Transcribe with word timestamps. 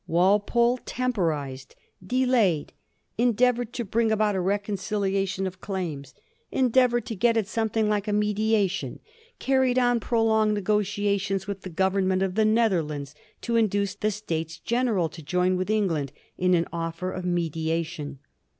Walpole 0.07 0.77
temporized, 0.77 1.75
delayed, 2.03 2.73
endeavored 3.19 3.71
to 3.73 3.85
bring 3.85 4.11
about 4.11 4.33
a 4.33 4.39
reconciliation 4.39 5.45
of 5.45 5.61
claims; 5.61 6.15
endeavored 6.51 7.05
to 7.05 7.15
get 7.15 7.37
at 7.37 7.45
something 7.45 7.87
like 7.87 8.07
a 8.07 8.11
mediation; 8.13 8.99
carried 9.37 9.77
on 9.77 9.99
prolonged 9.99 10.55
nego 10.55 10.79
tiations 10.81 11.45
with 11.45 11.61
the 11.61 11.69
Government 11.69 12.23
of 12.23 12.33
the 12.33 12.45
Netherlands 12.45 13.13
to 13.41 13.55
in 13.57 13.67
duce 13.67 13.93
the 13.93 14.09
States 14.09 14.57
General 14.57 15.07
to 15.07 15.21
join 15.21 15.55
with 15.55 15.69
England 15.69 16.11
in 16.35 16.55
an 16.55 16.65
offer 16.73 17.11
of 17.11 17.23
mediation. 17.23 18.17